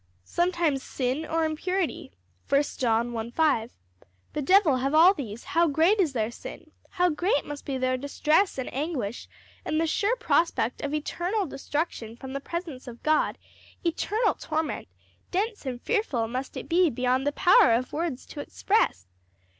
[0.25, 2.11] Sometimes sin or impurity,
[2.49, 3.69] 1 John 1:5.
[4.33, 7.97] The devil have all these; how great is their sin, how great must be their
[7.97, 9.27] distress and anguish
[9.63, 13.37] in the sure prospect of eternal destruction from the presence of God,
[13.83, 14.87] eternal torment!
[15.29, 19.05] dense and fearful must it be beyond the power of words to express!